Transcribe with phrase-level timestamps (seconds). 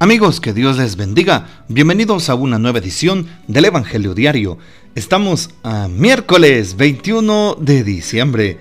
[0.00, 1.64] Amigos, que Dios les bendiga.
[1.66, 4.56] Bienvenidos a una nueva edición del Evangelio Diario.
[4.94, 8.58] Estamos a miércoles 21 de diciembre.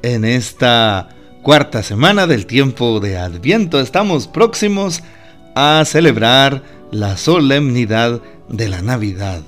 [0.00, 1.10] En esta
[1.42, 5.02] cuarta semana del tiempo de Adviento estamos próximos
[5.54, 9.42] a celebrar la solemnidad de la Navidad.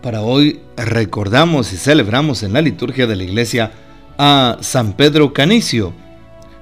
[0.00, 3.72] Para hoy recordamos y celebramos en la liturgia de la iglesia
[4.16, 5.92] a San Pedro Canicio.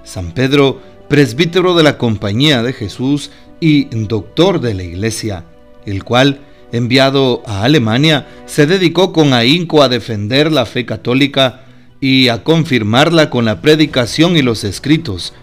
[0.03, 5.45] San Pedro, presbítero de la Compañía de Jesús, y doctor de la Iglesia,
[5.85, 11.65] el cual, enviado a Alemania, se dedicó con ahínco a defender la fe católica
[12.01, 15.35] y a confirmarla con la predicación y los escritos,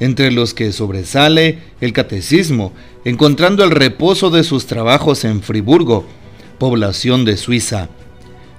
[0.00, 2.72] entre los que sobresale el catecismo,
[3.04, 6.04] encontrando el reposo de sus trabajos en Friburgo,
[6.58, 7.88] población de Suiza.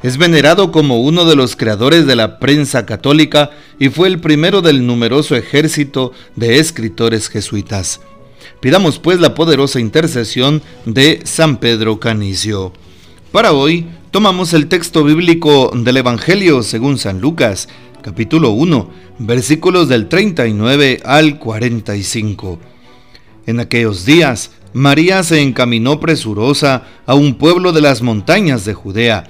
[0.04, 4.62] Es venerado como uno de los creadores de la prensa católica y fue el primero
[4.62, 8.02] del numeroso ejército de escritores jesuitas.
[8.60, 12.74] Pidamos pues la poderosa intercesión de San Pedro Canicio.
[13.32, 17.70] Para hoy tomamos el texto bíblico del Evangelio según San Lucas,
[18.02, 22.60] capítulo 1, versículos del 39 al 45.
[23.46, 29.30] En aquellos días, María se encaminó presurosa a un pueblo de las montañas de Judea,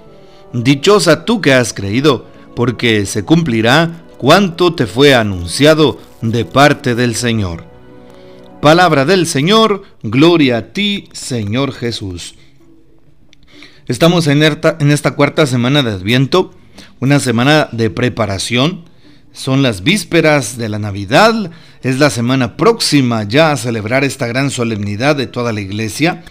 [0.53, 7.15] Dichosa tú que has creído, porque se cumplirá cuanto te fue anunciado de parte del
[7.15, 7.63] Señor.
[8.61, 12.35] Palabra del Señor, gloria a ti, Señor Jesús.
[13.87, 16.53] Estamos en esta, en esta cuarta semana de Adviento,
[16.99, 18.85] una semana de preparación.
[19.31, 21.49] Son las vísperas de la Navidad,
[21.81, 26.23] es la semana próxima ya a celebrar esta gran solemnidad de toda la iglesia.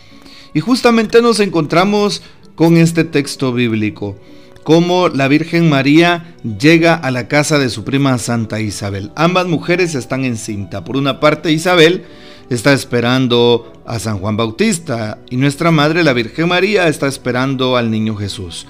[0.54, 2.22] Y justamente nos encontramos
[2.60, 4.18] con este texto bíblico
[4.64, 9.12] cómo la Virgen María llega a la casa de su prima Santa Isabel.
[9.16, 10.84] Ambas mujeres están en cinta.
[10.84, 12.04] Por una parte Isabel
[12.50, 17.90] está esperando a San Juan Bautista y nuestra Madre la Virgen María está esperando al
[17.90, 18.66] niño Jesús.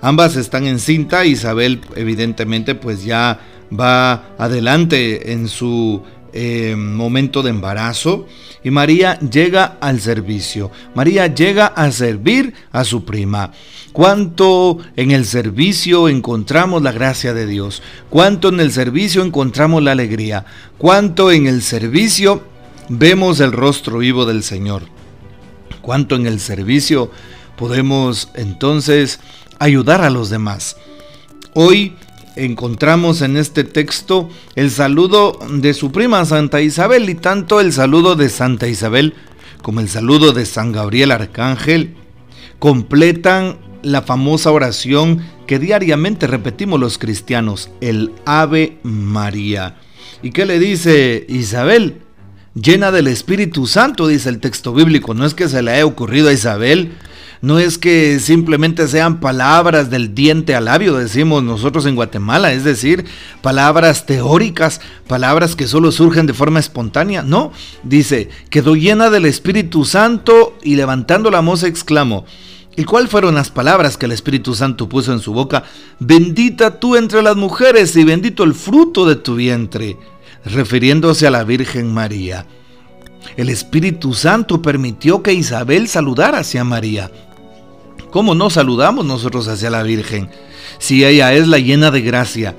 [0.00, 1.26] Ambas están en cinta.
[1.26, 3.38] Isabel evidentemente pues ya
[3.70, 6.02] va adelante en su
[6.32, 8.26] eh, momento de embarazo
[8.62, 10.70] y María llega al servicio.
[10.94, 13.52] María llega a servir a su prima.
[13.92, 17.82] Cuánto en el servicio encontramos la gracia de Dios.
[18.08, 20.44] Cuánto en el servicio encontramos la alegría.
[20.78, 22.42] Cuánto en el servicio
[22.88, 24.82] vemos el rostro vivo del Señor.
[25.80, 27.10] Cuánto en el servicio
[27.56, 29.20] podemos entonces
[29.58, 30.76] ayudar a los demás.
[31.54, 31.96] Hoy
[32.44, 38.16] encontramos en este texto el saludo de su prima Santa Isabel y tanto el saludo
[38.16, 39.14] de Santa Isabel
[39.62, 41.96] como el saludo de San Gabriel Arcángel
[42.58, 49.76] completan la famosa oración que diariamente repetimos los cristianos, el Ave María.
[50.22, 52.02] ¿Y qué le dice Isabel?
[52.54, 55.14] Llena del Espíritu Santo, dice el texto bíblico.
[55.14, 56.92] No es que se le haya ocurrido a Isabel,
[57.42, 62.64] no es que simplemente sean palabras del diente al labio, decimos nosotros en Guatemala, es
[62.64, 63.06] decir,
[63.40, 67.22] palabras teóricas, palabras que solo surgen de forma espontánea.
[67.22, 67.52] No,
[67.82, 72.26] dice, quedó llena del Espíritu Santo y levantando la voz exclamó,
[72.76, 75.64] ¿Y cuáles fueron las palabras que el Espíritu Santo puso en su boca?
[75.98, 79.96] Bendita tú entre las mujeres y bendito el fruto de tu vientre,
[80.44, 82.46] refiriéndose a la Virgen María.
[83.36, 87.10] El Espíritu Santo permitió que Isabel saludara hacia María.
[88.10, 90.30] ¿Cómo no saludamos nosotros hacia la Virgen?
[90.78, 92.56] Si ella es la llena de gracia,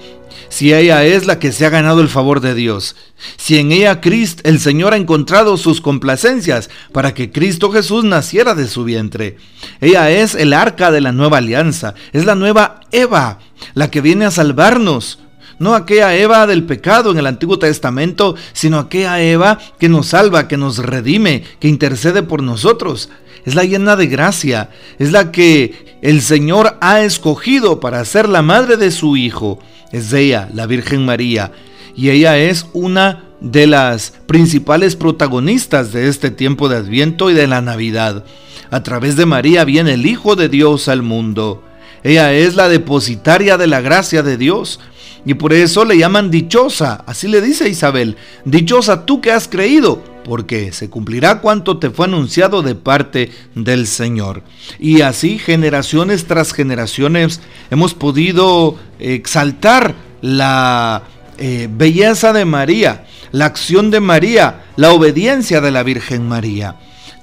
[0.49, 2.95] si ella es la que se ha ganado el favor de Dios,
[3.37, 8.53] si en ella Cristo, el Señor ha encontrado sus complacencias para que Cristo Jesús naciera
[8.53, 9.37] de su vientre.
[9.79, 13.39] Ella es el arca de la nueva alianza, es la nueva Eva,
[13.75, 15.19] la que viene a salvarnos.
[15.57, 20.47] No aquella Eva del pecado en el Antiguo Testamento, sino aquella Eva que nos salva,
[20.47, 23.09] que nos redime, que intercede por nosotros
[23.45, 28.41] es la llena de gracia, es la que el Señor ha escogido para ser la
[28.41, 29.59] madre de su Hijo.
[29.91, 31.51] Es ella, la Virgen María,
[31.95, 37.47] y ella es una de las principales protagonistas de este tiempo de Adviento y de
[37.47, 38.23] la Navidad.
[38.69, 41.63] A través de María viene el Hijo de Dios al mundo.
[42.03, 44.79] Ella es la depositaria de la gracia de Dios.
[45.25, 50.03] Y por eso le llaman dichosa, así le dice Isabel, dichosa tú que has creído,
[50.23, 54.41] porque se cumplirá cuanto te fue anunciado de parte del Señor.
[54.79, 57.39] Y así generaciones tras generaciones
[57.69, 61.03] hemos podido exaltar la
[61.37, 66.77] eh, belleza de María, la acción de María, la obediencia de la Virgen María.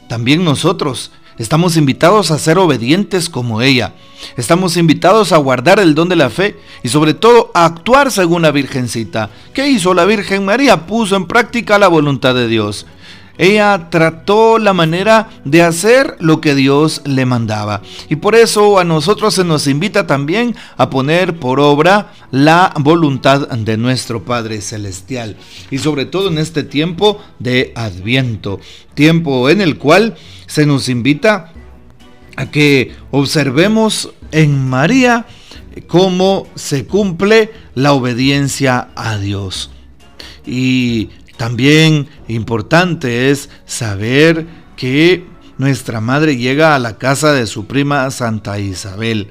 [0.09, 3.95] También nosotros estamos invitados a ser obedientes como ella.
[4.37, 8.43] Estamos invitados a guardar el don de la fe y sobre todo a actuar según
[8.43, 9.31] la Virgencita.
[9.55, 10.87] ¿Qué hizo la Virgen María?
[10.87, 12.87] Puso en práctica la voluntad de Dios.
[13.39, 17.83] Ella trató la manera de hacer lo que Dios le mandaba.
[18.11, 23.49] Y por eso a nosotros se nos invita también a poner por obra la voluntad
[23.49, 25.37] de nuestro Padre Celestial.
[25.71, 28.59] Y sobre todo en este tiempo de Adviento.
[28.95, 31.53] Tiempo en el cual se nos invita
[32.37, 35.27] a que observemos en María
[35.87, 39.71] cómo se cumple la obediencia a Dios.
[40.47, 44.47] Y también importante es saber
[44.77, 45.25] que
[45.57, 49.31] nuestra madre llega a la casa de su prima Santa Isabel.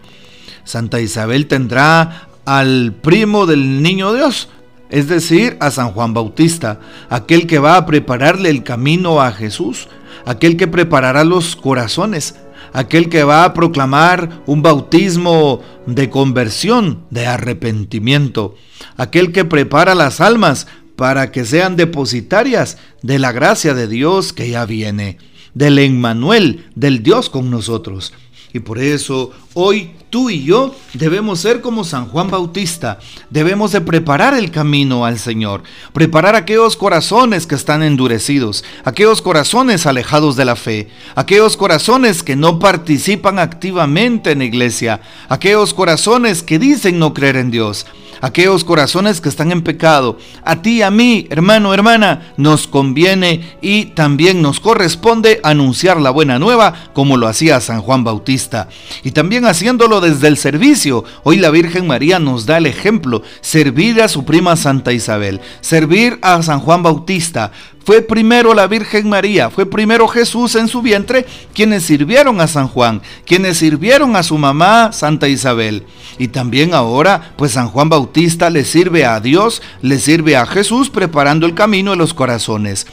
[0.64, 4.48] Santa Isabel tendrá al primo del niño Dios,
[4.90, 9.90] es decir, a San Juan Bautista, aquel que va a prepararle el camino a Jesús,
[10.26, 12.36] aquel que preparará los corazones,
[12.72, 18.56] aquel que va a proclamar un bautismo de conversión, de arrepentimiento,
[18.96, 24.50] aquel que prepara las almas para que sean depositarias de la gracia de Dios que
[24.50, 25.20] ya viene,
[25.54, 28.14] del Emmanuel, del Dios con nosotros.
[28.52, 33.00] Y por eso hoy tú y yo debemos ser como San Juan Bautista.
[33.32, 35.64] Debemos de preparar el camino al Señor.
[35.94, 38.64] Preparar aquellos corazones que están endurecidos.
[38.86, 40.90] Aquellos corazones alejados de la fe.
[41.16, 45.02] Aquellos corazones que no participan activamente en la iglesia.
[45.28, 47.88] Aquellos corazones que dicen no creer en Dios
[48.22, 50.18] aquellos corazones que están en pecado.
[50.44, 56.40] A ti, a mí, hermano, hermana, nos conviene y también nos corresponde anunciar la buena
[56.40, 58.70] nueva como lo hacía San Juan Bautista.
[59.04, 61.04] Y también haciéndolo desde el servicio.
[61.24, 66.20] Hoy la Virgen María nos da el ejemplo, servir a su prima Santa Isabel, servir
[66.22, 67.52] a San Juan Bautista,
[67.88, 72.68] fue primero la Virgen María, fue primero Jesús en su vientre quienes sirvieron a San
[72.68, 75.86] Juan, quienes sirvieron a su mamá Santa Isabel.
[76.18, 80.90] Y también ahora, pues San Juan Bautista le sirve a Dios, le sirve a Jesús
[80.90, 82.88] preparando el camino de los corazones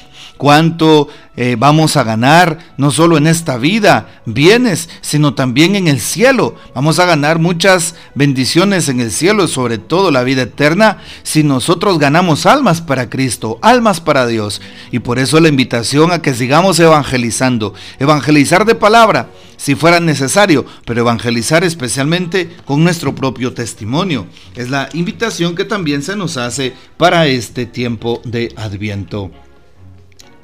[0.45, 6.01] cuánto eh, vamos a ganar, no solo en esta vida, bienes, sino también en el
[6.01, 6.57] cielo.
[6.75, 11.99] Vamos a ganar muchas bendiciones en el cielo, sobre todo la vida eterna, si nosotros
[11.99, 14.61] ganamos almas para Cristo, almas para Dios.
[14.93, 20.67] Y por eso la invitación a que sigamos evangelizando, evangelizar de palabra, si fuera necesario,
[20.85, 24.27] pero evangelizar especialmente con nuestro propio testimonio.
[24.55, 29.31] Es la invitación que también se nos hace para este tiempo de Adviento.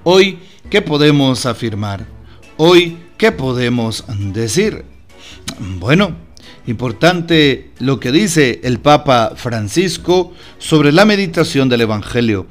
[0.02, 0.38] Hoy,
[0.70, 2.06] ¿qué podemos afirmar?
[2.56, 4.02] Hoy, ¿qué podemos
[4.32, 4.86] decir?
[5.78, 6.16] Bueno,
[6.66, 12.46] importante lo que dice el Papa Francisco sobre la meditación del Evangelio.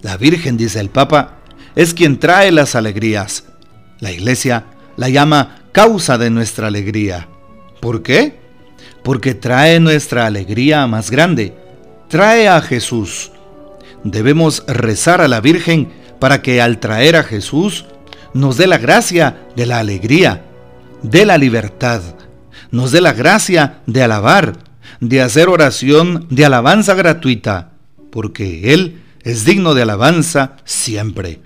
[0.00, 1.40] La Virgen, dice el Papa,
[1.76, 3.44] es quien trae las alegrías.
[4.00, 4.64] La Iglesia
[4.96, 7.28] la llama causa de nuestra alegría.
[7.82, 8.38] ¿Por qué?
[9.02, 11.52] Porque trae nuestra alegría más grande.
[12.08, 13.30] Trae a Jesús.
[14.04, 17.84] Debemos rezar a la Virgen para que al traer a Jesús
[18.32, 20.42] nos dé la gracia de la alegría,
[21.02, 22.00] de la libertad,
[22.70, 24.56] nos dé la gracia de alabar,
[25.00, 27.72] de hacer oración de alabanza gratuita,
[28.10, 31.42] porque Él es digno de alabanza siempre.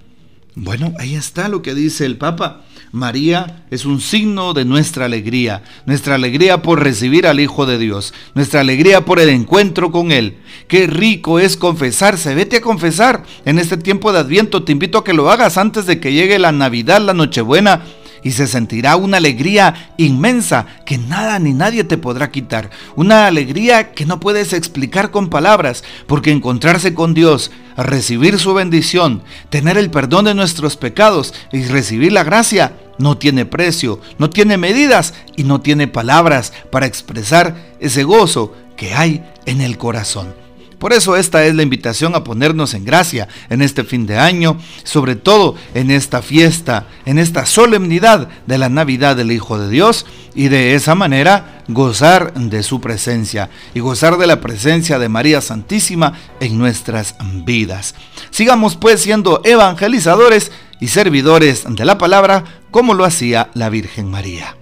[0.55, 2.63] Bueno, ahí está lo que dice el Papa.
[2.93, 8.15] María es un signo de nuestra alegría, nuestra alegría por recibir al Hijo de Dios,
[8.35, 10.39] nuestra alegría por el encuentro con Él.
[10.69, 15.05] Qué rico es confesarse, vete a confesar en este tiempo de Adviento, te invito a
[15.05, 17.83] que lo hagas antes de que llegue la Navidad, la Nochebuena,
[18.23, 22.71] y se sentirá una alegría inmensa que nada ni nadie te podrá quitar.
[22.97, 29.23] Una alegría que no puedes explicar con palabras, porque encontrarse con Dios, recibir su bendición,
[29.51, 34.59] tener el perdón de nuestros pecados y recibir la gracia no tiene precio, no tiene
[34.59, 40.48] medidas y no tiene palabras para expresar ese gozo que hay en el corazón.
[40.79, 44.59] Por eso esta es la invitación a ponernos en gracia en este fin de año,
[44.85, 50.07] sobre todo en esta fiesta, en esta solemnidad de la Navidad del Hijo de Dios
[50.35, 55.41] y de esa manera gozar de su presencia y gozar de la presencia de María
[55.41, 57.97] Santísima en nuestras vidas.
[58.31, 64.57] Sigamos pues siendo evangelizadores y servidores de la palabra como lo hacía la Virgen María.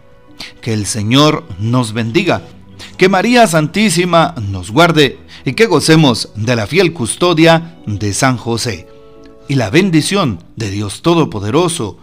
[0.62, 2.42] Que el Señor nos bendiga,
[2.96, 8.88] que María Santísima nos guarde y que gocemos de la fiel custodia de San José.
[9.48, 11.98] Y la bendición de Dios Todopoderoso,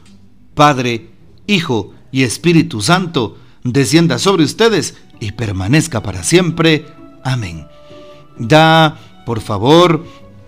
[0.55, 1.09] Padre,
[1.45, 6.85] Hijo y Espíritu Santo, descienda sobre ustedes y permanezca para siempre.
[7.25, 7.67] Amén.
[8.37, 10.05] Da, por favor,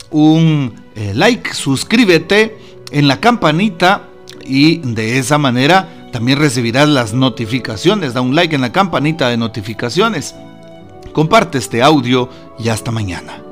[0.09, 2.57] un eh, like, suscríbete
[2.91, 4.07] en la campanita
[4.45, 8.13] y de esa manera también recibirás las notificaciones.
[8.13, 10.33] Da un like en la campanita de notificaciones.
[11.15, 12.27] Comparte este audio
[12.59, 13.44] y hasta mañana.